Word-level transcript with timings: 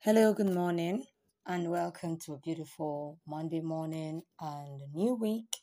Hello, 0.00 0.32
good 0.32 0.52
morning, 0.52 1.06
and 1.46 1.70
welcome 1.70 2.18
to 2.20 2.32
a 2.34 2.38
beautiful 2.38 3.18
Monday 3.26 3.60
morning 3.60 4.22
and 4.40 4.80
a 4.82 4.88
new 4.96 5.14
week. 5.14 5.56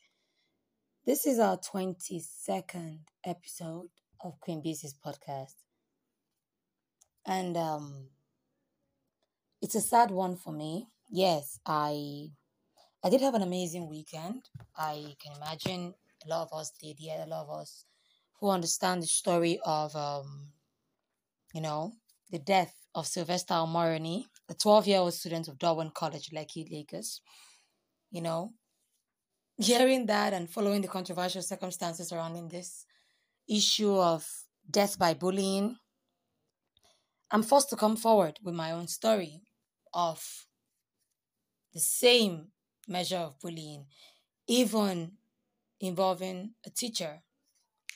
This 1.06 1.26
is 1.26 1.38
our 1.38 1.56
22nd 1.56 2.98
episode 3.24 3.88
of 4.20 4.38
Queen 4.40 4.62
Busy's 4.62 4.94
podcast. 4.94 5.54
And 7.26 7.56
um 7.56 8.08
it's 9.62 9.74
a 9.74 9.80
sad 9.80 10.10
one 10.10 10.36
for 10.36 10.52
me. 10.52 10.88
Yes, 11.10 11.58
I 11.66 12.30
I 13.04 13.10
did 13.10 13.20
have 13.22 13.34
an 13.34 13.42
amazing 13.42 13.88
weekend. 13.88 14.48
I 14.76 15.16
can 15.22 15.36
imagine 15.36 15.94
a 16.24 16.28
lot 16.28 16.48
of 16.50 16.58
us 16.58 16.72
did, 16.80 16.96
yeah, 17.00 17.24
a 17.24 17.28
lot 17.28 17.46
of 17.48 17.50
us 17.60 17.84
who 18.40 18.50
understand 18.50 19.02
the 19.02 19.06
story 19.06 19.58
of 19.64 19.94
um, 19.96 20.52
you 21.54 21.60
know, 21.60 21.92
the 22.30 22.38
death 22.38 22.74
of 22.94 23.06
Sylvester 23.06 23.54
Omoroni, 23.54 24.26
a 24.48 24.54
12 24.54 24.86
year 24.86 24.98
old 24.98 25.14
student 25.14 25.48
of 25.48 25.58
Dowen 25.58 25.92
College, 25.92 26.30
Lekki, 26.30 26.70
Lagos. 26.70 27.20
You 28.10 28.22
know, 28.22 28.52
hearing 29.58 30.06
that 30.06 30.32
and 30.32 30.48
following 30.48 30.80
the 30.80 30.88
controversial 30.88 31.42
circumstances 31.42 32.08
surrounding 32.08 32.48
this 32.48 32.86
issue 33.48 33.96
of 33.96 34.26
death 34.70 34.98
by 34.98 35.14
bullying, 35.14 35.76
I'm 37.30 37.42
forced 37.42 37.70
to 37.70 37.76
come 37.76 37.96
forward 37.96 38.38
with 38.42 38.54
my 38.54 38.70
own 38.70 38.86
story 38.86 39.42
of 39.92 40.46
the 41.72 41.80
same 41.80 42.48
measure 42.86 43.18
of 43.18 43.40
bullying, 43.40 43.86
even 44.46 45.12
involving 45.80 46.54
a 46.64 46.70
teacher 46.70 47.22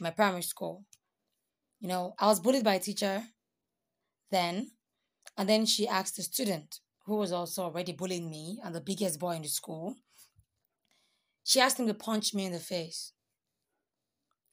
my 0.01 0.11
primary 0.11 0.43
school. 0.43 0.85
You 1.79 1.89
know, 1.89 2.15
I 2.19 2.27
was 2.27 2.41
bullied 2.41 2.65
by 2.65 2.75
a 2.75 2.81
teacher 2.81 3.23
then, 4.31 4.71
and 5.37 5.49
then 5.49 5.67
she 5.67 5.89
asked 5.89 6.17
the 6.17 6.23
student 6.23 6.81
who 7.07 7.17
was 7.17 7.33
also 7.33 7.63
already 7.65 7.93
bullying 7.93 8.31
me 8.31 8.61
and 8.65 8.75
the 8.75 8.81
biggest 8.81 9.19
boy 9.19 9.33
in 9.33 9.43
the 9.43 9.49
school. 9.49 9.97
She 11.45 11.61
asked 11.61 11.81
him 11.81 11.87
to 11.87 11.95
punch 11.95 12.35
me 12.35 12.45
in 12.45 12.53
the 12.53 12.59
face. 12.59 13.13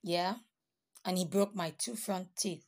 Yeah, 0.04 0.36
and 1.04 1.18
he 1.18 1.26
broke 1.26 1.56
my 1.56 1.74
two 1.78 1.96
front 1.96 2.36
teeth. 2.38 2.66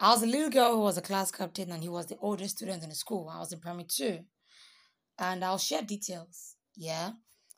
I 0.00 0.10
was 0.10 0.22
a 0.22 0.26
little 0.26 0.50
girl 0.50 0.74
who 0.74 0.80
was 0.80 0.96
a 0.96 1.02
class 1.02 1.30
captain, 1.30 1.72
and 1.72 1.82
he 1.82 1.88
was 1.88 2.06
the 2.06 2.18
oldest 2.20 2.56
student 2.56 2.84
in 2.84 2.88
the 2.88 2.94
school. 2.94 3.28
I 3.28 3.40
was 3.40 3.52
in 3.52 3.58
primary 3.58 3.86
two. 3.88 4.20
And 5.18 5.44
I'll 5.44 5.58
share 5.58 5.82
details. 5.82 6.54
Yeah. 6.76 7.12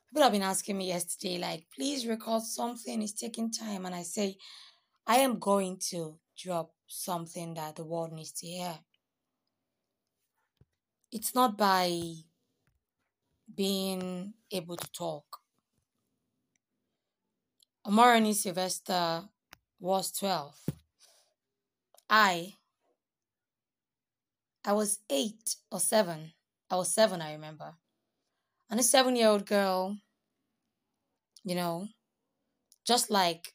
People 0.08 0.22
have 0.22 0.32
been 0.32 0.42
asking 0.42 0.78
me 0.78 0.88
yesterday, 0.88 1.38
like, 1.38 1.66
please 1.76 2.06
record 2.06 2.42
something, 2.42 3.02
it's 3.02 3.12
taking 3.12 3.52
time. 3.52 3.84
And 3.84 3.94
I 3.94 4.02
say, 4.02 4.38
I 5.06 5.16
am 5.16 5.38
going 5.38 5.78
to 5.90 6.18
drop 6.38 6.72
something 6.90 7.54
that 7.54 7.76
the 7.76 7.84
world 7.84 8.12
needs 8.12 8.32
to 8.32 8.46
hear. 8.46 8.78
It's 11.12 11.34
not 11.34 11.56
by 11.56 12.00
being 13.54 14.34
able 14.50 14.76
to 14.76 14.92
talk. 14.92 15.38
Omoroni 17.86 18.34
Sylvester 18.34 19.22
was 19.78 20.10
12. 20.12 20.54
I 22.08 22.54
I 24.64 24.72
was 24.72 24.98
8 25.08 25.56
or 25.70 25.80
7. 25.80 26.32
I 26.70 26.76
was 26.76 26.92
7, 26.92 27.22
I 27.22 27.32
remember. 27.32 27.74
And 28.68 28.78
a 28.78 28.82
7-year-old 28.82 29.46
girl, 29.46 29.96
you 31.44 31.54
know, 31.54 31.88
just 32.84 33.10
like 33.10 33.54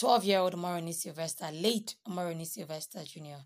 12-year-old 0.00 0.54
Omoroni 0.54 0.92
Sylvester, 0.94 1.48
late 1.52 1.96
Omoroni 2.06 2.46
Sylvester 2.46 3.02
Jr. 3.04 3.42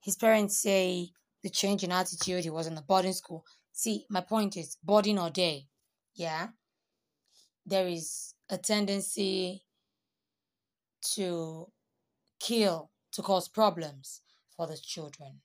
His 0.00 0.16
parents 0.16 0.58
say 0.58 1.10
the 1.42 1.50
change 1.50 1.82
in 1.82 1.92
attitude, 1.92 2.44
he 2.44 2.50
was 2.50 2.66
in 2.66 2.76
a 2.76 2.82
boarding 2.82 3.12
school. 3.12 3.44
See, 3.72 4.04
my 4.10 4.20
point 4.20 4.56
is 4.56 4.76
boarding 4.82 5.18
or 5.18 5.30
day. 5.30 5.66
Yeah. 6.14 6.48
There 7.64 7.88
is 7.88 8.34
a 8.50 8.58
tendency 8.58 9.64
to 11.14 11.66
kill, 12.38 12.90
to 13.12 13.22
cause 13.22 13.48
problems 13.48 14.20
for 14.56 14.66
the 14.66 14.76
children. 14.76 15.40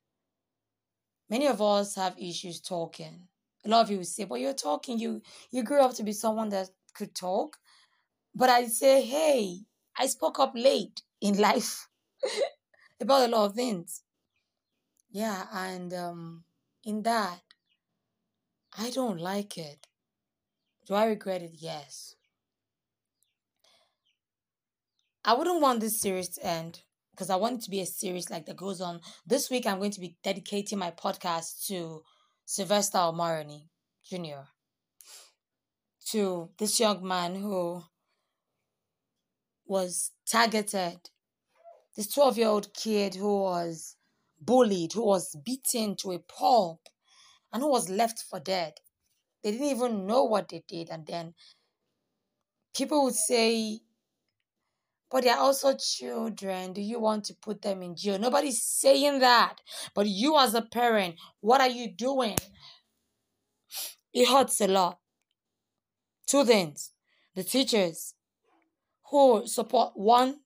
Many 1.29 1.47
of 1.47 1.61
us 1.61 1.95
have 1.95 2.15
issues 2.17 2.61
talking. 2.61 3.27
A 3.65 3.69
lot 3.69 3.85
of 3.85 3.91
you 3.91 3.97
will 3.97 4.05
say, 4.05 4.25
but 4.25 4.39
you're 4.39 4.53
talking, 4.53 4.99
you 4.99 5.21
you 5.51 5.63
grew 5.63 5.81
up 5.81 5.93
to 5.95 6.03
be 6.03 6.13
someone 6.13 6.49
that 6.49 6.69
could 6.93 7.15
talk. 7.15 7.57
But 8.33 8.49
I 8.49 8.67
say, 8.67 9.01
hey, 9.01 9.61
I 9.97 10.07
spoke 10.07 10.39
up 10.39 10.53
late 10.55 11.01
in 11.21 11.37
life 11.39 11.87
about 12.99 13.27
a 13.29 13.31
lot 13.31 13.45
of 13.45 13.55
things. 13.55 14.03
Yeah, 15.09 15.45
and 15.53 15.93
um, 15.93 16.43
in 16.83 17.01
that, 17.03 17.41
I 18.77 18.89
don't 18.91 19.19
like 19.19 19.57
it. 19.57 19.87
Do 20.85 20.93
I 20.93 21.05
regret 21.05 21.41
it? 21.41 21.51
Yes. 21.53 22.15
I 25.25 25.33
wouldn't 25.33 25.61
want 25.61 25.81
this 25.81 25.99
series 25.99 26.29
to 26.29 26.45
end 26.45 26.81
because 27.11 27.29
I 27.29 27.35
want 27.35 27.57
it 27.57 27.61
to 27.63 27.69
be 27.69 27.81
a 27.81 27.85
series 27.85 28.29
like 28.29 28.45
that 28.45 28.55
goes 28.55 28.79
on. 28.79 29.01
This 29.25 29.49
week, 29.49 29.65
I'm 29.65 29.79
going 29.79 29.91
to 29.91 29.99
be 29.99 30.15
dedicating 30.23 30.77
my 30.79 30.91
podcast 30.91 31.65
to 31.67 32.03
Sylvester 32.45 32.99
Omoroni 32.99 33.63
Jr. 34.09 34.45
To 36.11 36.49
this 36.57 36.79
young 36.79 37.05
man 37.05 37.35
who 37.35 37.83
was 39.67 40.11
targeted. 40.29 41.09
This 41.95 42.13
12 42.13 42.37
year 42.37 42.47
old 42.47 42.73
kid 42.73 43.15
who 43.15 43.41
was 43.41 43.95
bullied, 44.39 44.93
who 44.93 45.05
was 45.05 45.35
beaten 45.43 45.95
to 45.97 46.11
a 46.11 46.19
pulp, 46.19 46.81
and 47.51 47.61
who 47.63 47.69
was 47.69 47.89
left 47.89 48.23
for 48.29 48.39
dead. 48.39 48.73
They 49.43 49.51
didn't 49.51 49.67
even 49.67 50.05
know 50.05 50.23
what 50.23 50.49
they 50.49 50.63
did. 50.67 50.89
And 50.89 51.05
then 51.05 51.33
people 52.75 53.03
would 53.05 53.15
say, 53.15 53.79
but 55.09 55.23
they're 55.23 55.37
also 55.37 55.75
children. 55.75 56.73
Do 56.73 56.81
you 56.81 56.99
want 56.99 57.25
to 57.25 57.35
put 57.35 57.61
them 57.61 57.81
in 57.81 57.95
jail? 57.95 58.19
Nobody's 58.19 58.61
saying 58.61 59.19
that. 59.19 59.61
But 59.95 60.07
you, 60.07 60.37
as 60.37 60.53
a 60.53 60.61
parent, 60.61 61.15
what 61.39 61.61
are 61.61 61.69
you 61.69 61.89
doing? 61.89 62.37
It 64.13 64.27
hurts 64.27 64.59
a 64.61 64.67
lot. 64.67 64.99
Two 66.25 66.43
things 66.43 66.91
the 67.35 67.43
teachers 67.43 68.15
who 69.09 69.47
support 69.47 69.93
one 69.95 70.39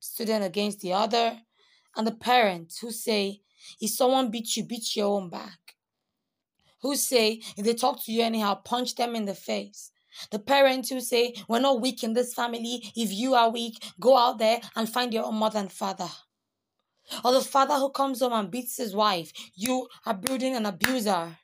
student 0.00 0.44
against 0.44 0.80
the 0.80 0.92
other, 0.92 1.40
and 1.96 2.06
the 2.06 2.14
parents 2.14 2.78
who 2.78 2.90
say, 2.90 3.40
if 3.80 3.90
someone 3.90 4.30
beats 4.30 4.56
you, 4.56 4.64
beat 4.64 4.94
your 4.96 5.16
own 5.16 5.30
back. 5.30 5.58
Who 6.82 6.96
say, 6.96 7.40
if 7.56 7.64
they 7.64 7.74
talk 7.74 8.04
to 8.04 8.12
you 8.12 8.22
anyhow, 8.22 8.56
punch 8.56 8.94
them 8.94 9.14
in 9.14 9.24
the 9.24 9.34
face. 9.34 9.90
The 10.30 10.38
parents 10.38 10.90
who 10.90 11.00
say, 11.00 11.34
We're 11.48 11.60
not 11.60 11.80
weak 11.80 12.04
in 12.04 12.12
this 12.12 12.34
family. 12.34 12.82
If 12.94 13.12
you 13.12 13.34
are 13.34 13.50
weak, 13.50 13.82
go 13.98 14.16
out 14.16 14.38
there 14.38 14.60
and 14.76 14.88
find 14.88 15.12
your 15.12 15.24
own 15.24 15.36
mother 15.36 15.58
and 15.58 15.72
father. 15.72 16.08
Or 17.24 17.32
the 17.32 17.40
father 17.40 17.74
who 17.74 17.90
comes 17.90 18.20
home 18.20 18.32
and 18.32 18.50
beats 18.50 18.76
his 18.76 18.94
wife. 18.94 19.32
You 19.54 19.88
are 20.06 20.14
brooding 20.14 20.54
an 20.54 20.66
abuser. 20.66 21.38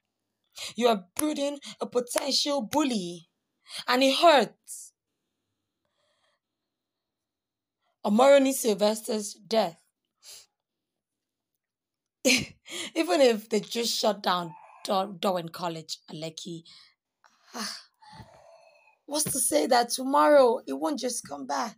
You 0.77 0.89
are 0.89 1.05
brooding 1.17 1.59
a 1.81 1.87
potential 1.87 2.63
bully. 2.63 3.29
And 3.89 4.03
it 4.03 4.17
hurts. 4.17 4.90
Omoroni 8.05 8.53
Sylvester's 8.53 9.35
death. 9.35 9.79
Even 12.25 13.21
if 13.21 13.49
they 13.49 13.61
just 13.61 13.99
shut 13.99 14.23
down 14.23 14.55
Dowen 14.87 15.53
College, 15.53 15.99
Lekki, 16.11 16.63
ah, 17.55 17.77
what's 19.07 19.25
to 19.25 19.39
say 19.39 19.67
that 19.67 19.91
tomorrow 19.91 20.61
it 20.67 20.73
won't 20.73 20.99
just 20.99 21.29
come 21.29 21.47
back? 21.47 21.77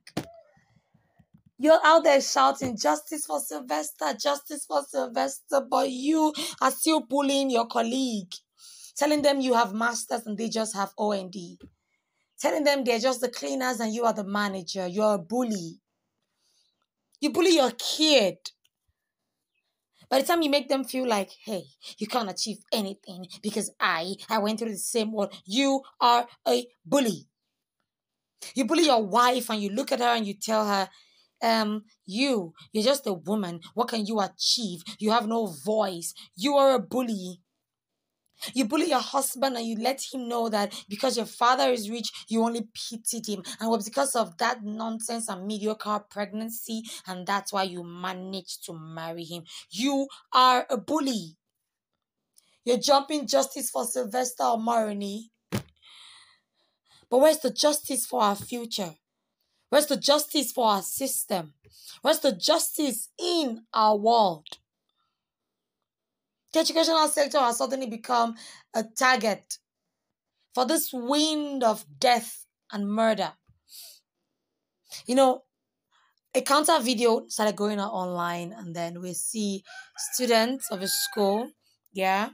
You're 1.59 1.81
out 1.85 2.05
there 2.05 2.21
shouting 2.21 2.77
justice 2.77 3.27
for 3.27 3.41
Sylvester, 3.41 4.15
justice 4.21 4.65
for 4.65 4.83
Sylvester, 4.89 5.61
but 5.69 5.91
you 5.91 6.33
are 6.61 6.71
still 6.71 7.01
bullying 7.01 7.51
your 7.51 7.67
colleague, 7.67 8.33
telling 8.97 9.23
them 9.23 9.41
you 9.41 9.55
have 9.55 9.75
masters 9.75 10.27
and 10.27 10.39
they 10.39 10.49
just 10.49 10.75
have 10.75 10.93
O 10.99 11.13
and 11.13 11.31
D, 11.31 11.59
telling 12.41 12.65
them 12.65 12.85
they're 12.85 12.99
just 12.99 13.21
the 13.21 13.29
cleaners 13.29 13.81
and 13.81 13.93
you 13.95 14.05
are 14.05 14.13
the 14.13 14.25
manager. 14.25 14.87
You're 14.87 15.15
a 15.15 15.19
bully. 15.19 15.82
You 17.23 17.31
bully 17.31 17.55
your 17.55 17.71
kid. 17.79 18.37
By 20.11 20.21
the 20.21 20.27
time 20.27 20.43
you 20.43 20.51
make 20.51 20.69
them 20.69 20.83
feel 20.83 21.07
like, 21.07 21.31
hey, 21.45 21.63
you 21.97 22.09
can't 22.09 22.29
achieve 22.29 22.59
anything 22.73 23.29
because 23.43 23.71
I, 23.79 24.17
I 24.29 24.39
went 24.39 24.59
through 24.59 24.73
the 24.73 24.77
same 24.77 25.13
world, 25.13 25.33
you 25.47 25.83
are 26.01 26.27
a 26.47 26.67
bully. 26.85 27.29
You 28.57 28.65
bully 28.65 28.87
your 28.87 29.07
wife 29.07 29.51
and 29.51 29.63
you 29.63 29.71
look 29.71 29.93
at 29.93 30.01
her 30.01 30.17
and 30.17 30.27
you 30.27 30.35
tell 30.35 30.67
her, 30.67 30.91
um, 31.41 31.85
you, 32.05 32.55
you're 32.73 32.83
just 32.83 33.07
a 33.07 33.13
woman. 33.13 33.61
What 33.75 33.89
can 33.89 34.05
you 34.05 34.19
achieve? 34.19 34.83
You 34.99 35.13
have 35.13 35.29
no 35.29 35.47
voice. 35.47 36.15
You 36.35 36.57
are 36.57 36.75
a 36.75 36.81
bully. 36.81 37.41
You 38.55 38.65
bully 38.65 38.91
your 38.91 39.01
husband 39.01 39.57
and 39.57 39.67
you 39.67 39.77
let 39.77 40.03
him 40.13 40.29
know 40.29 40.49
that 40.49 40.73
because 40.89 41.17
your 41.17 41.27
father 41.27 41.71
is 41.71 41.91
rich, 41.91 42.11
you 42.29 42.43
only 42.43 42.69
pitied 42.75 43.27
him. 43.27 43.43
And 43.61 43.71
was 43.71 43.85
because 43.85 44.15
of 44.15 44.37
that 44.39 44.63
nonsense 44.63 45.29
and 45.29 45.47
mediocre 45.47 46.05
pregnancy, 46.11 46.83
and 47.07 47.27
that's 47.27 47.53
why 47.53 47.65
you 47.65 47.85
managed 47.85 48.65
to 48.67 48.73
marry 48.73 49.25
him. 49.25 49.45
You 49.71 50.09
are 50.33 50.67
a 50.69 50.77
bully. 50.77 51.37
You're 52.65 52.79
jumping 52.79 53.27
justice 53.27 53.71
for 53.71 53.85
Sylvester 53.85 54.57
Maroney. 54.57 55.31
But 57.11 57.19
where's 57.19 57.39
the 57.39 57.51
justice 57.51 58.07
for 58.07 58.23
our 58.23 58.37
future? 58.37 58.95
Where's 59.69 59.87
the 59.87 59.97
justice 59.97 60.53
for 60.53 60.67
our 60.67 60.83
system? 60.83 61.55
Where's 62.03 62.21
the 62.21 62.33
justice 62.33 63.09
in 63.19 63.65
our 63.73 63.97
world? 63.97 64.59
The 66.53 66.61
educational 66.61 67.09
sector 67.09 67.39
has 67.39 67.59
suddenly 67.59 67.87
become 67.87 68.35
a 68.75 68.85
target 68.85 69.59
for 70.55 70.67
this 70.67 70.93
wind 70.93 71.65
of 71.65 71.85
death 71.99 72.47
and 72.71 72.89
murder. 72.89 73.33
You 75.07 75.15
know, 75.15 75.45
a 76.35 76.43
counter 76.43 76.79
video 76.81 77.27
started 77.29 77.57
going 77.57 77.81
on 77.81 77.89
online, 77.91 78.53
and 78.53 78.75
then 78.75 79.01
we 79.01 79.15
see 79.15 79.65
students 79.97 80.71
of 80.71 80.83
a 80.83 80.89
school, 80.89 81.51
yeah, 81.93 82.31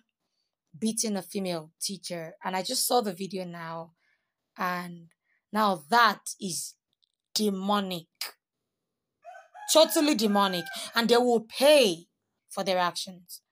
beating 0.77 1.17
a 1.17 1.23
female 1.23 1.71
teacher. 1.81 2.35
And 2.45 2.57
I 2.57 2.63
just 2.63 2.87
saw 2.87 3.01
the 3.01 3.13
video 3.13 3.45
now, 3.45 3.93
and 4.57 5.09
now 5.53 5.83
that 5.91 6.21
is 6.41 6.75
demonic. 7.35 8.07
Totally 9.73 10.15
demonic. 10.15 10.65
And 10.95 11.09
they 11.09 11.17
will 11.17 11.41
pay 11.41 12.07
for 12.49 12.65
their 12.65 12.79
actions. 12.79 13.43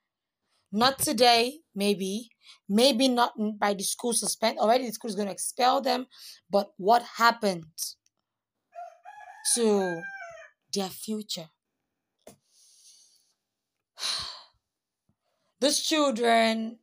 Not 0.72 0.98
today, 0.98 1.60
maybe. 1.74 2.30
Maybe 2.68 3.08
not 3.08 3.32
by 3.58 3.74
the 3.74 3.82
school 3.82 4.12
suspend. 4.12 4.58
Already 4.58 4.86
the 4.86 4.92
school 4.92 5.10
is 5.10 5.16
going 5.16 5.28
to 5.28 5.32
expel 5.32 5.80
them. 5.80 6.06
But 6.50 6.72
what 6.76 7.02
happened 7.02 7.64
to 9.54 10.02
their 10.72 10.88
future? 10.88 11.48
These 15.60 15.80
children 15.80 16.78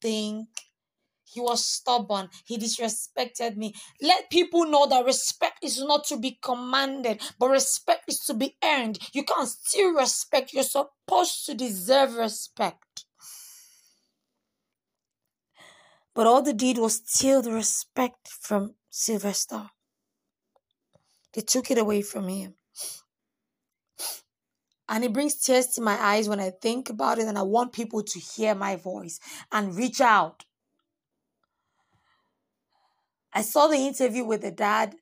think 0.00 0.48
he 1.24 1.40
was 1.40 1.64
stubborn. 1.64 2.30
He 2.44 2.58
disrespected 2.58 3.56
me. 3.56 3.74
Let 4.00 4.30
people 4.30 4.64
know 4.66 4.86
that 4.86 5.04
respect 5.04 5.62
is 5.62 5.82
not 5.82 6.04
to 6.06 6.16
be 6.16 6.38
commanded, 6.42 7.20
but 7.38 7.50
respect 7.50 8.04
is 8.08 8.20
to 8.20 8.34
be 8.34 8.56
earned. 8.64 8.98
You 9.12 9.24
can't 9.24 9.48
steal 9.48 9.92
respect. 9.92 10.52
You're 10.52 10.62
supposed 10.64 11.46
to 11.46 11.54
deserve 11.54 12.14
respect. 12.14 13.04
But 16.18 16.26
all 16.26 16.42
the 16.42 16.52
did 16.52 16.78
was 16.78 16.96
steal 16.96 17.42
the 17.42 17.52
respect 17.52 18.26
from 18.26 18.74
Sylvester. 18.90 19.70
They 21.32 21.42
took 21.42 21.70
it 21.70 21.78
away 21.78 22.02
from 22.02 22.26
him. 22.26 22.54
And 24.88 25.04
it 25.04 25.12
brings 25.12 25.40
tears 25.40 25.68
to 25.68 25.80
my 25.80 25.96
eyes 25.96 26.28
when 26.28 26.40
I 26.40 26.50
think 26.50 26.90
about 26.90 27.20
it, 27.20 27.28
and 27.28 27.38
I 27.38 27.42
want 27.42 27.72
people 27.72 28.02
to 28.02 28.18
hear 28.18 28.56
my 28.56 28.74
voice 28.74 29.20
and 29.52 29.76
reach 29.76 30.00
out. 30.00 30.44
I 33.32 33.42
saw 33.42 33.68
the 33.68 33.76
interview 33.76 34.24
with 34.24 34.40
the 34.40 34.50
dad. 34.50 34.96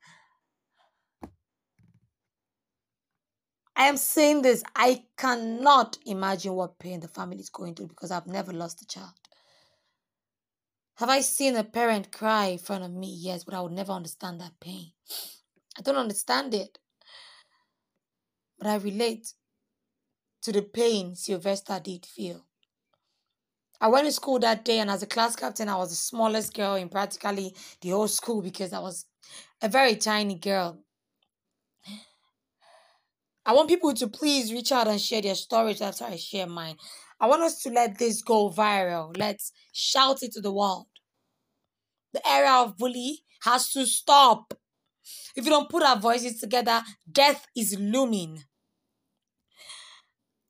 I 3.74 3.86
am 3.86 3.96
saying 3.96 4.42
this, 4.42 4.62
I 4.74 5.04
cannot 5.16 5.96
imagine 6.04 6.52
what 6.52 6.78
pain 6.78 7.00
the 7.00 7.08
family 7.08 7.38
is 7.38 7.48
going 7.48 7.74
through 7.74 7.86
because 7.86 8.10
I've 8.10 8.26
never 8.26 8.52
lost 8.52 8.82
a 8.82 8.86
child. 8.86 9.25
Have 10.96 11.10
I 11.10 11.20
seen 11.20 11.56
a 11.56 11.64
parent 11.64 12.10
cry 12.10 12.46
in 12.46 12.58
front 12.58 12.82
of 12.84 12.90
me? 12.90 13.14
Yes, 13.14 13.44
but 13.44 13.54
I 13.54 13.60
would 13.60 13.72
never 13.72 13.92
understand 13.92 14.40
that 14.40 14.58
pain. 14.60 14.92
I 15.78 15.82
don't 15.82 15.96
understand 15.96 16.54
it. 16.54 16.78
But 18.58 18.68
I 18.68 18.76
relate 18.76 19.34
to 20.42 20.52
the 20.52 20.62
pain 20.62 21.14
Sylvester 21.14 21.78
did 21.80 22.06
feel. 22.06 22.46
I 23.78 23.88
went 23.88 24.06
to 24.06 24.12
school 24.12 24.38
that 24.38 24.64
day, 24.64 24.78
and 24.78 24.90
as 24.90 25.02
a 25.02 25.06
class 25.06 25.36
captain, 25.36 25.68
I 25.68 25.76
was 25.76 25.90
the 25.90 25.96
smallest 25.96 26.54
girl 26.54 26.76
in 26.76 26.88
practically 26.88 27.54
the 27.82 27.90
whole 27.90 28.08
school 28.08 28.40
because 28.40 28.72
I 28.72 28.78
was 28.78 29.04
a 29.60 29.68
very 29.68 29.96
tiny 29.96 30.36
girl. 30.36 30.82
I 33.44 33.52
want 33.52 33.68
people 33.68 33.94
to 33.94 34.08
please 34.08 34.52
reach 34.52 34.72
out 34.72 34.88
and 34.88 35.00
share 35.00 35.22
their 35.22 35.34
stories 35.34 35.80
after 35.80 36.04
I 36.04 36.16
share 36.16 36.46
mine. 36.46 36.76
I 37.20 37.26
want 37.26 37.42
us 37.42 37.62
to 37.62 37.70
let 37.70 37.98
this 37.98 38.22
go 38.22 38.50
viral. 38.50 39.16
Let's 39.16 39.52
shout 39.72 40.22
it 40.22 40.32
to 40.32 40.40
the 40.40 40.52
world. 40.52 40.86
The 42.12 42.26
era 42.28 42.62
of 42.62 42.76
bully 42.76 43.20
has 43.42 43.70
to 43.70 43.86
stop. 43.86 44.54
If 45.34 45.44
you 45.44 45.50
don't 45.50 45.70
put 45.70 45.82
our 45.82 45.98
voices 45.98 46.40
together, 46.40 46.82
death 47.10 47.46
is 47.56 47.78
looming. 47.78 48.44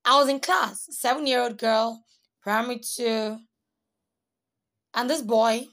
I 0.05 0.19
was 0.19 0.29
in 0.29 0.41
class, 0.41 0.87
seven 0.91 1.27
year 1.27 1.41
old 1.41 1.59
girl, 1.59 2.05
primary 2.43 2.79
two. 2.79 3.39
And 4.95 5.11
this 5.11 5.23
boy 5.23 5.67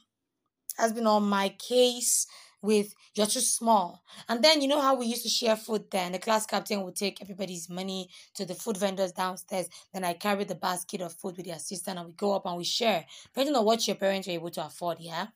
has 0.77 0.91
been 0.91 1.07
on 1.07 1.23
my 1.23 1.49
case 1.49 2.25
with 2.63 2.95
you're 3.13 3.27
too 3.27 3.41
small. 3.41 4.03
And 4.27 4.43
then 4.43 4.61
you 4.61 4.67
know 4.67 4.81
how 4.81 4.95
we 4.95 5.05
used 5.05 5.23
to 5.23 5.29
share 5.29 5.57
food 5.57 5.91
then? 5.91 6.13
The 6.13 6.19
class 6.19 6.45
captain 6.45 6.81
would 6.83 6.95
take 6.95 7.21
everybody's 7.21 7.69
money 7.69 8.09
to 8.35 8.45
the 8.45 8.55
food 8.55 8.77
vendors 8.77 9.11
downstairs. 9.11 9.67
Then 9.93 10.05
I 10.05 10.13
carry 10.13 10.45
the 10.45 10.55
basket 10.55 11.01
of 11.01 11.13
food 11.13 11.37
with 11.37 11.45
the 11.45 11.51
assistant 11.51 11.99
and 11.99 12.07
we 12.07 12.13
go 12.13 12.33
up 12.33 12.45
and 12.45 12.57
we 12.57 12.63
share. 12.63 13.05
Depending 13.25 13.55
on 13.55 13.65
what 13.65 13.85
your 13.85 13.97
parents 13.97 14.27
were 14.27 14.33
able 14.33 14.49
to 14.51 14.65
afford, 14.65 14.97
yeah? 15.01 15.27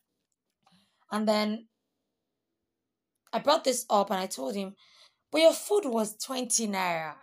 And 1.12 1.28
then 1.28 1.68
I 3.34 3.40
brought 3.40 3.66
this 3.66 3.86
up 3.90 4.10
and 4.10 4.20
I 4.20 4.26
told 4.28 4.56
him, 4.56 4.76
but 5.32 5.42
your 5.42 5.54
food 5.54 5.84
was 5.86 6.16
20 6.18 6.70
naira. 6.70 7.16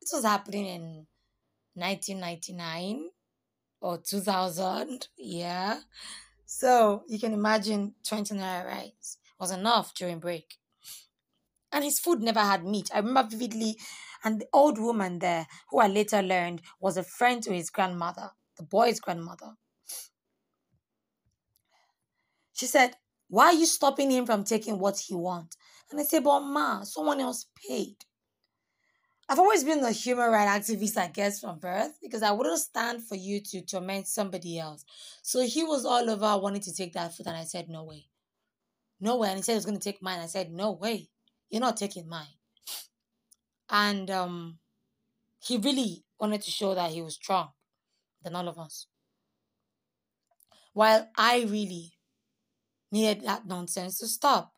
This 0.00 0.12
was 0.12 0.24
happening 0.24 0.66
in 0.66 1.06
1999 1.74 3.08
or 3.80 3.98
2000. 3.98 5.08
Yeah. 5.16 5.80
So 6.46 7.02
you 7.08 7.18
can 7.18 7.32
imagine 7.32 7.94
20 8.06 8.34
naira 8.34 8.64
rice 8.66 9.18
was 9.38 9.50
enough 9.50 9.94
during 9.94 10.18
break. 10.18 10.56
And 11.70 11.84
his 11.84 11.98
food 11.98 12.20
never 12.20 12.40
had 12.40 12.64
meat. 12.64 12.90
I 12.94 12.98
remember 12.98 13.28
vividly. 13.30 13.76
And 14.24 14.40
the 14.40 14.48
old 14.52 14.78
woman 14.78 15.18
there, 15.18 15.46
who 15.70 15.78
I 15.78 15.86
later 15.86 16.22
learned 16.22 16.62
was 16.80 16.96
a 16.96 17.04
friend 17.04 17.42
to 17.42 17.52
his 17.52 17.70
grandmother, 17.70 18.30
the 18.56 18.64
boy's 18.64 19.00
grandmother. 19.00 19.52
She 22.52 22.66
said, 22.66 22.96
Why 23.28 23.46
are 23.46 23.52
you 23.52 23.66
stopping 23.66 24.10
him 24.10 24.26
from 24.26 24.44
taking 24.44 24.78
what 24.78 24.98
he 24.98 25.14
wants? 25.14 25.56
And 25.90 26.00
I 26.00 26.02
said, 26.02 26.24
But 26.24 26.40
ma, 26.40 26.82
someone 26.82 27.20
else 27.20 27.46
paid. 27.68 27.96
I've 29.28 29.38
always 29.38 29.62
been 29.62 29.84
a 29.84 29.92
human 29.92 30.30
rights 30.30 30.70
activist, 30.70 30.96
I 30.96 31.08
guess, 31.08 31.40
from 31.40 31.58
birth, 31.58 31.98
because 32.00 32.22
I 32.22 32.32
wouldn't 32.32 32.58
stand 32.58 33.02
for 33.02 33.14
you 33.14 33.40
to 33.50 33.60
torment 33.60 34.08
somebody 34.08 34.58
else. 34.58 34.86
So 35.22 35.42
he 35.42 35.62
was 35.62 35.84
all 35.84 36.08
over 36.08 36.38
wanting 36.38 36.62
to 36.62 36.74
take 36.74 36.94
that 36.94 37.14
food, 37.14 37.26
and 37.26 37.36
I 37.36 37.44
said, 37.44 37.68
No 37.68 37.84
way. 37.84 38.06
No 39.00 39.16
way. 39.16 39.28
And 39.28 39.38
he 39.38 39.42
said 39.42 39.52
he 39.52 39.56
was 39.56 39.66
going 39.66 39.78
to 39.78 39.84
take 39.84 40.02
mine. 40.02 40.20
I 40.20 40.26
said, 40.26 40.50
No 40.50 40.72
way. 40.72 41.08
You're 41.50 41.60
not 41.60 41.76
taking 41.76 42.08
mine. 42.08 42.26
And 43.70 44.10
um, 44.10 44.58
he 45.40 45.56
really 45.56 46.04
wanted 46.18 46.42
to 46.42 46.50
show 46.50 46.74
that 46.74 46.90
he 46.90 47.02
was 47.02 47.14
strong 47.14 47.50
than 48.22 48.34
all 48.34 48.48
of 48.48 48.58
us. 48.58 48.86
While 50.72 51.08
I 51.16 51.42
really 51.42 51.92
needed 52.90 53.24
that 53.24 53.46
nonsense 53.46 53.98
to 53.98 54.06
stop. 54.06 54.52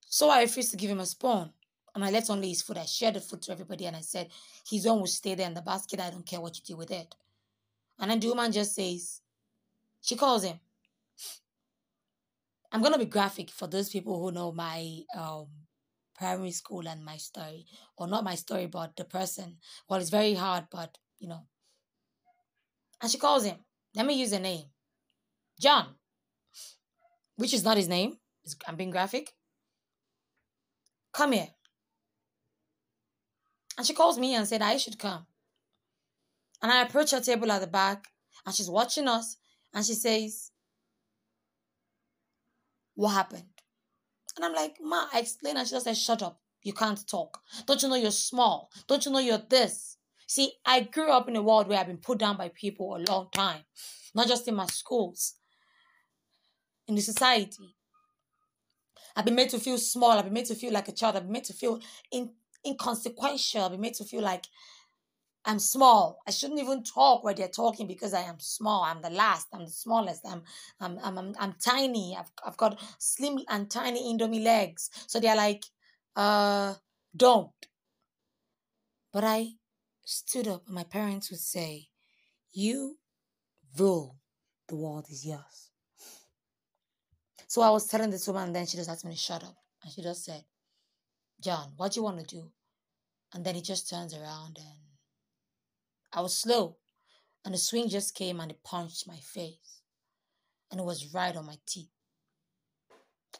So 0.00 0.30
I 0.30 0.42
refused 0.42 0.70
to 0.70 0.76
give 0.76 0.90
him 0.90 1.00
a 1.00 1.06
spoon 1.06 1.50
and 1.94 2.04
I 2.04 2.10
left 2.10 2.30
only 2.30 2.48
his 2.48 2.62
food. 2.62 2.78
I 2.78 2.84
shared 2.84 3.14
the 3.14 3.20
food 3.20 3.42
to 3.42 3.52
everybody 3.52 3.86
and 3.86 3.96
I 3.96 4.00
said, 4.00 4.28
his 4.68 4.86
own 4.86 5.00
will 5.00 5.06
stay 5.06 5.34
there 5.34 5.46
in 5.46 5.54
the 5.54 5.62
basket. 5.62 6.00
I 6.00 6.10
don't 6.10 6.26
care 6.26 6.40
what 6.40 6.56
you 6.56 6.62
do 6.64 6.76
with 6.76 6.90
it. 6.90 7.14
And 7.98 8.10
then 8.10 8.20
the 8.20 8.28
woman 8.28 8.52
just 8.52 8.74
says, 8.74 9.20
she 10.00 10.16
calls 10.16 10.44
him. 10.44 10.60
I'm 12.70 12.82
gonna 12.82 12.98
be 12.98 13.06
graphic 13.06 13.50
for 13.50 13.66
those 13.66 13.88
people 13.88 14.20
who 14.20 14.32
know 14.32 14.52
my 14.52 15.00
um 15.16 15.46
primary 16.14 16.50
school 16.50 16.86
and 16.88 17.04
my 17.04 17.16
story, 17.16 17.66
or 17.96 18.08
not 18.08 18.24
my 18.24 18.34
story, 18.34 18.66
but 18.66 18.96
the 18.96 19.04
person. 19.04 19.58
Well, 19.88 20.00
it's 20.00 20.10
very 20.10 20.34
hard, 20.34 20.64
but 20.70 20.98
you 21.18 21.28
know. 21.28 21.46
And 23.00 23.10
she 23.10 23.18
calls 23.18 23.44
him. 23.44 23.58
Let 23.94 24.06
me 24.06 24.14
use 24.14 24.32
a 24.32 24.38
name, 24.38 24.66
John, 25.60 25.94
which 27.36 27.54
is 27.54 27.64
not 27.64 27.76
his 27.76 27.88
name. 27.88 28.18
I'm 28.66 28.76
being 28.76 28.90
graphic. 28.90 29.32
Come 31.12 31.32
here. 31.32 31.48
And 33.76 33.86
she 33.86 33.94
calls 33.94 34.18
me 34.18 34.34
and 34.34 34.46
said 34.46 34.62
I 34.62 34.76
should 34.76 34.98
come. 34.98 35.26
And 36.62 36.72
I 36.72 36.82
approach 36.82 37.12
her 37.12 37.20
table 37.20 37.50
at 37.52 37.60
the 37.60 37.66
back 37.66 38.06
and 38.44 38.54
she's 38.54 38.70
watching 38.70 39.06
us 39.06 39.36
and 39.72 39.84
she 39.84 39.94
says, 39.94 40.50
What 42.98 43.10
happened? 43.10 43.44
And 44.34 44.44
I'm 44.44 44.54
like, 44.54 44.78
Ma, 44.80 45.06
I 45.14 45.20
explained 45.20 45.56
and 45.56 45.68
she 45.68 45.70
just 45.70 45.84
said, 45.84 45.96
Shut 45.96 46.20
up. 46.20 46.40
You 46.64 46.72
can't 46.72 47.06
talk. 47.06 47.38
Don't 47.64 47.80
you 47.80 47.88
know 47.88 47.94
you're 47.94 48.10
small? 48.10 48.72
Don't 48.88 49.06
you 49.06 49.12
know 49.12 49.20
you're 49.20 49.40
this? 49.48 49.98
See, 50.26 50.54
I 50.66 50.80
grew 50.80 51.08
up 51.12 51.28
in 51.28 51.36
a 51.36 51.42
world 51.42 51.68
where 51.68 51.78
I've 51.78 51.86
been 51.86 51.98
put 51.98 52.18
down 52.18 52.36
by 52.36 52.48
people 52.48 52.96
a 52.96 53.06
long 53.08 53.28
time, 53.32 53.60
not 54.16 54.26
just 54.26 54.48
in 54.48 54.56
my 54.56 54.66
schools, 54.66 55.34
in 56.88 56.96
the 56.96 57.00
society. 57.00 57.76
I've 59.14 59.24
been 59.24 59.36
made 59.36 59.50
to 59.50 59.60
feel 59.60 59.78
small. 59.78 60.18
I've 60.18 60.24
been 60.24 60.32
made 60.32 60.46
to 60.46 60.56
feel 60.56 60.72
like 60.72 60.88
a 60.88 60.92
child. 60.92 61.14
I've 61.14 61.22
been 61.22 61.32
made 61.32 61.44
to 61.44 61.52
feel 61.52 61.78
in, 62.10 62.32
inconsequential. 62.66 63.62
I've 63.62 63.70
been 63.70 63.80
made 63.80 63.94
to 63.94 64.04
feel 64.04 64.22
like 64.22 64.46
I'm 65.48 65.58
small. 65.58 66.20
I 66.26 66.30
shouldn't 66.30 66.60
even 66.60 66.84
talk 66.84 67.24
where 67.24 67.32
they're 67.32 67.48
talking 67.48 67.86
because 67.86 68.12
I 68.12 68.20
am 68.20 68.38
small. 68.38 68.82
I'm 68.84 69.00
the 69.00 69.08
last. 69.08 69.48
I'm 69.54 69.64
the 69.64 69.70
smallest. 69.70 70.20
I'm 70.26 70.42
I'm 70.78 70.98
I'm 71.02 71.16
I'm, 71.16 71.34
I'm 71.40 71.54
tiny. 71.54 72.14
I've 72.18 72.30
I've 72.46 72.58
got 72.58 72.78
slim 72.98 73.38
and 73.48 73.70
tiny 73.70 74.12
indomie 74.12 74.44
legs. 74.44 74.90
So 75.06 75.18
they're 75.18 75.34
like, 75.34 75.64
uh, 76.14 76.74
don't. 77.16 77.50
But 79.10 79.24
I 79.24 79.52
stood 80.04 80.48
up 80.48 80.66
and 80.66 80.74
my 80.74 80.84
parents 80.84 81.30
would 81.30 81.40
say, 81.40 81.88
You 82.52 82.98
rule, 83.78 84.18
the 84.68 84.76
world 84.76 85.06
is 85.10 85.24
yours. 85.24 85.70
So 87.46 87.62
I 87.62 87.70
was 87.70 87.86
telling 87.86 88.10
this 88.10 88.26
woman, 88.26 88.48
and 88.48 88.54
then 88.54 88.66
she 88.66 88.76
just 88.76 88.90
asked 88.90 89.06
me 89.06 89.12
to 89.12 89.18
shut 89.18 89.42
up. 89.42 89.56
And 89.82 89.90
she 89.90 90.02
just 90.02 90.26
said, 90.26 90.44
John, 91.40 91.72
what 91.78 91.92
do 91.92 92.00
you 92.00 92.04
want 92.04 92.18
to 92.20 92.26
do? 92.26 92.50
And 93.32 93.46
then 93.46 93.54
he 93.54 93.62
just 93.62 93.88
turns 93.88 94.12
around 94.12 94.58
and 94.58 94.87
I 96.12 96.20
was 96.20 96.36
slow. 96.36 96.76
And 97.44 97.54
the 97.54 97.58
swing 97.58 97.88
just 97.88 98.14
came 98.14 98.40
and 98.40 98.50
it 98.50 98.64
punched 98.64 99.06
my 99.06 99.16
face. 99.16 99.82
And 100.70 100.80
it 100.80 100.84
was 100.84 101.14
right 101.14 101.34
on 101.34 101.46
my 101.46 101.56
teeth. 101.66 101.90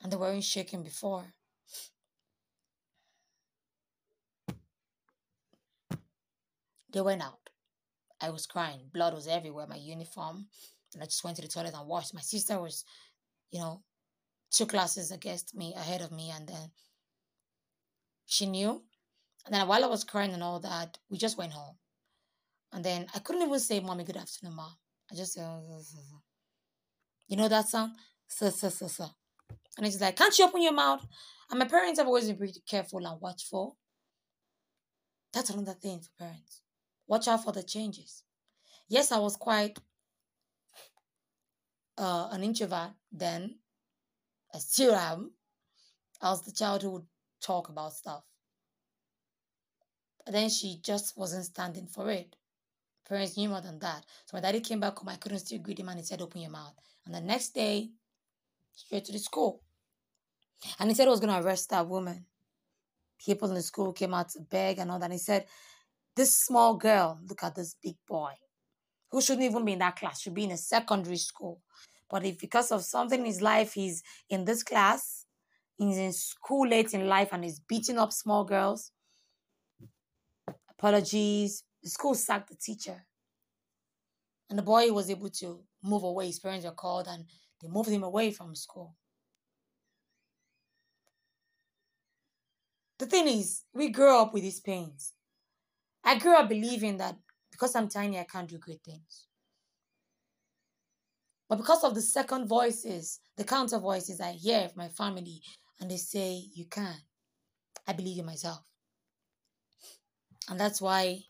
And 0.02 0.12
they 0.12 0.16
weren't 0.16 0.44
shaking 0.44 0.82
before. 0.82 1.34
They 6.90 7.00
went 7.00 7.22
out. 7.22 7.50
I 8.20 8.30
was 8.30 8.46
crying. 8.46 8.90
Blood 8.92 9.14
was 9.14 9.26
everywhere, 9.26 9.66
my 9.68 9.76
uniform. 9.76 10.46
And 10.94 11.02
I 11.02 11.06
just 11.06 11.22
went 11.22 11.36
to 11.36 11.42
the 11.42 11.48
toilet 11.48 11.74
and 11.74 11.86
washed. 11.86 12.14
My 12.14 12.20
sister 12.20 12.60
was, 12.60 12.84
you 13.50 13.60
know, 13.60 13.82
two 14.50 14.66
classes 14.66 15.10
against 15.10 15.54
me, 15.54 15.74
ahead 15.76 16.00
of 16.00 16.12
me. 16.12 16.32
And 16.34 16.48
then 16.48 16.70
she 18.26 18.46
knew. 18.46 18.82
And 19.44 19.54
then 19.54 19.68
while 19.68 19.84
I 19.84 19.88
was 19.88 20.04
crying 20.04 20.32
and 20.32 20.42
all 20.42 20.60
that, 20.60 20.98
we 21.10 21.18
just 21.18 21.36
went 21.36 21.52
home. 21.52 21.76
And 22.72 22.84
then 22.84 23.06
I 23.14 23.18
couldn't 23.20 23.42
even 23.42 23.58
say, 23.58 23.80
Mommy, 23.80 24.04
good 24.04 24.16
afternoon, 24.16 24.56
Mom. 24.56 24.72
I 25.10 25.14
just 25.14 25.32
said, 25.32 25.44
you 27.28 27.36
know 27.36 27.48
that 27.48 27.68
sound? 27.68 27.92
So, 28.26 28.50
so, 28.50 28.68
so, 28.68 28.88
so. 28.88 29.06
And 29.76 29.86
it's 29.86 30.00
like, 30.00 30.16
can't 30.16 30.36
you 30.38 30.44
open 30.44 30.62
your 30.62 30.72
mouth? 30.72 31.06
And 31.50 31.58
my 31.58 31.66
parents 31.66 31.98
have 31.98 32.06
always 32.06 32.26
been 32.26 32.36
pretty 32.36 32.60
careful 32.68 33.06
and 33.06 33.20
watchful. 33.20 33.78
That's 35.32 35.50
another 35.50 35.74
thing 35.74 36.00
for 36.00 36.10
parents. 36.24 36.62
Watch 37.06 37.28
out 37.28 37.44
for 37.44 37.52
the 37.52 37.62
changes. 37.62 38.24
Yes, 38.88 39.12
I 39.12 39.18
was 39.18 39.36
quite 39.36 39.78
uh, 41.96 42.28
an 42.32 42.42
introvert 42.44 42.90
then. 43.12 43.56
I 44.54 44.58
still 44.58 44.94
am. 44.94 45.32
I 46.20 46.30
was 46.30 46.42
the 46.42 46.52
child 46.52 46.82
who 46.82 46.90
would 46.90 47.06
talk 47.40 47.68
about 47.68 47.92
stuff. 47.92 48.24
But 50.24 50.32
then 50.32 50.48
she 50.50 50.80
just 50.82 51.16
wasn't 51.16 51.44
standing 51.44 51.86
for 51.86 52.10
it. 52.10 52.34
Parents 53.08 53.36
knew 53.36 53.48
more 53.48 53.60
than 53.60 53.78
that. 53.78 54.04
So 54.26 54.36
my 54.36 54.40
daddy 54.40 54.60
came 54.60 54.80
back 54.80 54.98
home. 54.98 55.08
I 55.08 55.16
couldn't 55.16 55.38
still 55.38 55.58
greet 55.58 55.78
him 55.78 55.88
and 55.88 55.98
he 55.98 56.04
said, 56.04 56.20
Open 56.20 56.42
your 56.42 56.50
mouth. 56.50 56.74
And 57.06 57.14
the 57.14 57.20
next 57.20 57.54
day, 57.54 57.90
straight 58.74 59.04
to 59.06 59.12
the 59.12 59.18
school. 59.18 59.62
And 60.78 60.90
he 60.90 60.94
said 60.94 61.04
he 61.04 61.10
was 61.10 61.20
going 61.20 61.32
to 61.32 61.46
arrest 61.46 61.70
that 61.70 61.88
woman. 61.88 62.26
People 63.18 63.48
in 63.48 63.54
the 63.54 63.62
school 63.62 63.92
came 63.92 64.14
out 64.14 64.28
to 64.30 64.40
beg 64.40 64.78
and 64.78 64.90
all 64.90 64.98
that. 64.98 65.06
And 65.06 65.14
he 65.14 65.18
said, 65.18 65.46
This 66.14 66.36
small 66.36 66.76
girl, 66.76 67.18
look 67.26 67.42
at 67.42 67.54
this 67.54 67.74
big 67.82 67.96
boy 68.06 68.32
who 69.10 69.22
shouldn't 69.22 69.44
even 69.44 69.64
be 69.64 69.72
in 69.72 69.78
that 69.78 69.96
class, 69.96 70.20
should 70.20 70.34
be 70.34 70.44
in 70.44 70.50
a 70.50 70.56
secondary 70.56 71.16
school. 71.16 71.62
But 72.10 72.24
if 72.24 72.38
because 72.38 72.70
of 72.70 72.84
something 72.84 73.20
in 73.20 73.26
his 73.26 73.40
life, 73.40 73.72
he's 73.74 74.02
in 74.28 74.44
this 74.44 74.62
class, 74.62 75.24
he's 75.76 75.98
in 75.98 76.12
school 76.12 76.68
late 76.68 76.94
in 76.94 77.08
life 77.08 77.30
and 77.32 77.44
he's 77.44 77.60
beating 77.60 77.98
up 77.98 78.12
small 78.12 78.44
girls, 78.44 78.92
apologies, 80.70 81.64
the 81.82 81.90
school 81.90 82.14
sacked 82.14 82.50
the 82.50 82.56
teacher. 82.56 83.04
And 84.50 84.58
the 84.58 84.62
boy 84.62 84.90
was 84.92 85.10
able 85.10 85.30
to 85.30 85.60
move 85.82 86.02
away. 86.02 86.26
His 86.26 86.38
parents 86.38 86.64
were 86.64 86.72
called 86.72 87.06
and 87.08 87.24
they 87.60 87.68
moved 87.68 87.90
him 87.90 88.02
away 88.02 88.30
from 88.30 88.54
school. 88.54 88.94
The 92.98 93.06
thing 93.06 93.28
is, 93.28 93.62
we 93.74 93.90
grew 93.90 94.18
up 94.18 94.34
with 94.34 94.42
these 94.42 94.60
pains. 94.60 95.12
I 96.02 96.18
grew 96.18 96.34
up 96.34 96.48
believing 96.48 96.96
that 96.96 97.16
because 97.50 97.74
I'm 97.76 97.88
tiny, 97.88 98.18
I 98.18 98.24
can't 98.24 98.48
do 98.48 98.58
great 98.58 98.82
things. 98.84 99.26
But 101.48 101.56
because 101.56 101.84
of 101.84 101.94
the 101.94 102.02
second 102.02 102.46
voices, 102.46 103.20
the 103.36 103.44
counter 103.44 103.78
voices 103.78 104.20
I 104.20 104.32
hear 104.32 104.68
from 104.68 104.82
my 104.82 104.88
family, 104.88 105.40
and 105.80 105.90
they 105.90 105.96
say, 105.96 106.42
You 106.52 106.66
can, 106.66 106.96
I 107.86 107.92
believe 107.92 108.18
in 108.18 108.26
myself. 108.26 108.60
And 110.48 110.58
that's 110.58 110.80
why 110.80 111.22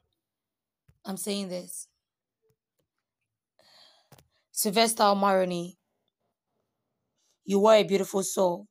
I'm 1.08 1.16
saying 1.16 1.48
this. 1.48 1.88
Sylvester 4.52 5.04
Omaroni, 5.04 5.76
you 7.46 7.60
were 7.60 7.76
a 7.76 7.82
beautiful 7.82 8.22
soul 8.22 8.66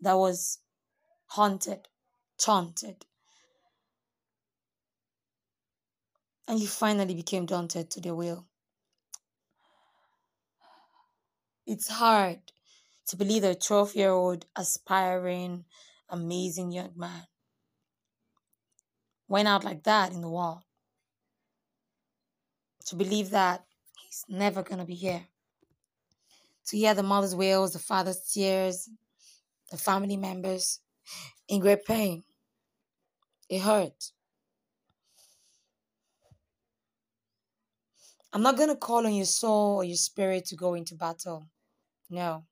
that 0.00 0.14
was 0.14 0.60
haunted, 1.26 1.86
taunted. 2.38 3.04
And 6.46 6.58
you 6.58 6.66
finally 6.66 7.14
became 7.14 7.44
daunted 7.44 7.90
to 7.90 8.00
the 8.00 8.14
will. 8.14 8.46
It's 11.66 11.88
hard 11.88 12.40
to 13.08 13.16
believe 13.16 13.44
a 13.44 13.54
12 13.54 13.94
year 13.96 14.12
old, 14.12 14.46
aspiring, 14.56 15.66
amazing 16.08 16.72
young 16.72 16.92
man 16.96 17.26
went 19.28 19.48
out 19.48 19.64
like 19.64 19.84
that 19.84 20.12
in 20.12 20.20
the 20.20 20.28
world. 20.28 20.62
To 22.86 22.96
believe 22.96 23.30
that 23.30 23.64
he's 24.06 24.24
never 24.28 24.62
going 24.62 24.78
to 24.78 24.84
be 24.84 24.94
here. 24.94 25.22
To 26.68 26.76
hear 26.76 26.94
the 26.94 27.02
mother's 27.02 27.34
wails, 27.34 27.72
the 27.72 27.78
father's 27.78 28.20
tears, 28.32 28.88
the 29.70 29.76
family 29.76 30.16
members 30.16 30.80
in 31.48 31.60
great 31.60 31.84
pain. 31.84 32.24
It 33.48 33.60
hurts. 33.60 34.12
I'm 38.32 38.42
not 38.42 38.56
going 38.56 38.68
to 38.68 38.76
call 38.76 39.06
on 39.06 39.14
your 39.14 39.24
soul 39.24 39.76
or 39.76 39.84
your 39.84 39.96
spirit 39.96 40.44
to 40.46 40.56
go 40.56 40.74
into 40.74 40.94
battle. 40.94 41.46
No. 42.10 42.44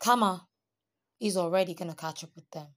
Karma 0.00 0.46
is 1.20 1.36
already 1.36 1.74
going 1.74 1.90
to 1.90 1.96
catch 1.96 2.22
up 2.22 2.30
with 2.36 2.48
them. 2.50 2.68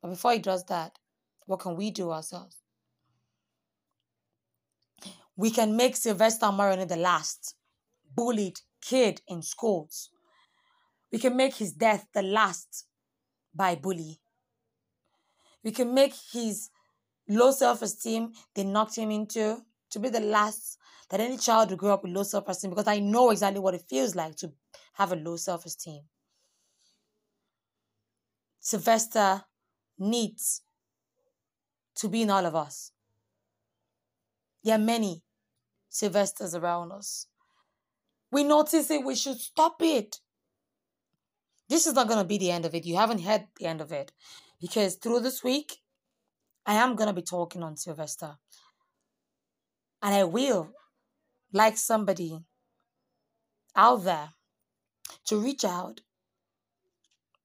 But 0.00 0.10
before 0.10 0.32
he 0.32 0.38
does 0.38 0.64
that, 0.64 0.98
what 1.46 1.60
can 1.60 1.76
we 1.76 1.90
do 1.90 2.10
ourselves? 2.10 2.56
We 5.36 5.50
can 5.50 5.76
make 5.76 5.96
Sylvester 5.96 6.46
Omaroni 6.46 6.88
the 6.88 6.96
last 6.96 7.54
bullied 8.14 8.60
kid 8.80 9.22
in 9.28 9.42
schools. 9.42 10.10
We 11.12 11.18
can 11.18 11.36
make 11.36 11.54
his 11.54 11.72
death 11.72 12.06
the 12.12 12.22
last 12.22 12.86
by 13.54 13.74
bully. 13.76 14.20
We 15.64 15.70
can 15.72 15.94
make 15.94 16.14
his 16.32 16.70
low 17.28 17.50
self 17.50 17.82
esteem 17.82 18.32
they 18.54 18.64
knocked 18.64 18.96
him 18.96 19.10
into 19.10 19.62
to 19.90 19.98
be 19.98 20.08
the 20.08 20.20
last 20.20 20.78
that 21.10 21.20
any 21.20 21.38
child 21.38 21.70
will 21.70 21.76
grow 21.76 21.94
up 21.94 22.02
with 22.02 22.12
low 22.12 22.22
self 22.22 22.48
esteem 22.48 22.70
because 22.70 22.88
I 22.88 22.98
know 22.98 23.30
exactly 23.30 23.60
what 23.60 23.74
it 23.74 23.84
feels 23.88 24.14
like 24.14 24.36
to 24.36 24.52
have 24.94 25.12
a 25.12 25.16
low 25.16 25.36
self 25.36 25.64
esteem. 25.64 26.02
Sylvester 28.60 29.44
needs 29.98 30.62
to 31.96 32.08
be 32.08 32.22
in 32.22 32.30
all 32.30 32.46
of 32.46 32.54
us. 32.54 32.92
There 34.64 34.74
are 34.74 34.78
many 34.78 35.22
Sylvesters 35.88 36.54
around 36.54 36.92
us. 36.92 37.26
We 38.30 38.44
notice 38.44 38.90
it, 38.90 39.04
we 39.04 39.14
should 39.14 39.38
stop 39.38 39.76
it. 39.80 40.20
This 41.68 41.86
is 41.86 41.94
not 41.94 42.08
going 42.08 42.20
to 42.20 42.24
be 42.24 42.38
the 42.38 42.50
end 42.50 42.64
of 42.64 42.74
it. 42.74 42.86
You 42.86 42.96
haven't 42.96 43.22
heard 43.22 43.46
the 43.58 43.66
end 43.66 43.80
of 43.80 43.92
it. 43.92 44.12
Because 44.60 44.96
through 44.96 45.20
this 45.20 45.44
week, 45.44 45.78
I 46.66 46.74
am 46.74 46.96
going 46.96 47.08
to 47.08 47.14
be 47.14 47.22
talking 47.22 47.62
on 47.62 47.76
Sylvester. 47.76 48.36
And 50.02 50.14
I 50.14 50.24
will 50.24 50.70
like 51.52 51.76
somebody 51.76 52.44
out 53.74 54.04
there 54.04 54.30
to 55.26 55.38
reach 55.38 55.64
out 55.64 56.00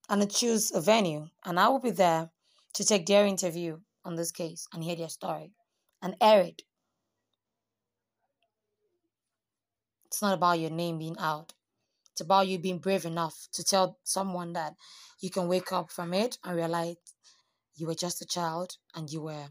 and 0.09 0.29
choose 0.31 0.71
a 0.73 0.81
venue. 0.81 1.27
And 1.45 1.59
I 1.59 1.69
will 1.69 1.79
be 1.79 1.91
there 1.91 2.29
to 2.73 2.83
take 2.83 3.05
their 3.05 3.25
interview 3.25 3.79
on 4.05 4.15
this 4.15 4.31
case 4.31 4.67
and 4.73 4.83
hear 4.83 4.95
their 4.95 5.09
story 5.09 5.51
and 6.01 6.15
air 6.21 6.41
it. 6.41 6.61
It's 10.05 10.21
not 10.21 10.33
about 10.33 10.59
your 10.59 10.69
name 10.69 10.99
being 10.99 11.17
out. 11.19 11.53
It's 12.11 12.21
about 12.21 12.47
you 12.47 12.59
being 12.59 12.77
brave 12.77 13.05
enough 13.05 13.47
to 13.53 13.63
tell 13.63 13.97
someone 14.03 14.53
that 14.53 14.75
you 15.19 15.31
can 15.31 15.47
wake 15.47 15.71
up 15.71 15.91
from 15.91 16.13
it 16.13 16.37
and 16.43 16.55
realize 16.55 16.97
you 17.75 17.87
were 17.87 17.95
just 17.95 18.21
a 18.21 18.25
child 18.25 18.77
and 18.93 19.09
you 19.09 19.21
were 19.21 19.47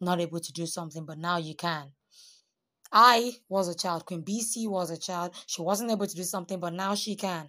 not 0.00 0.20
able 0.20 0.40
to 0.40 0.52
do 0.52 0.66
something, 0.66 1.04
but 1.04 1.18
now 1.18 1.38
you 1.38 1.56
can. 1.56 1.92
I 2.92 3.32
was 3.48 3.68
a 3.68 3.74
child. 3.74 4.04
Queen 4.04 4.22
BC 4.22 4.68
was 4.68 4.90
a 4.90 4.98
child. 4.98 5.34
She 5.46 5.62
wasn't 5.62 5.90
able 5.90 6.06
to 6.06 6.14
do 6.14 6.24
something, 6.24 6.60
but 6.60 6.74
now 6.74 6.94
she 6.94 7.16
can. 7.16 7.48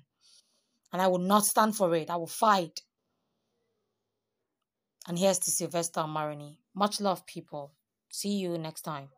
And 0.91 1.01
I 1.01 1.07
will 1.07 1.19
not 1.19 1.45
stand 1.45 1.75
for 1.75 1.93
it. 1.95 2.09
I 2.09 2.15
will 2.15 2.27
fight. 2.27 2.81
And 5.07 5.19
here's 5.19 5.39
to 5.39 5.51
Sylvester 5.51 6.07
Marini. 6.07 6.60
Much 6.74 7.01
love, 7.01 7.25
people. 7.25 7.74
See 8.10 8.38
you 8.38 8.57
next 8.57 8.81
time. 8.81 9.10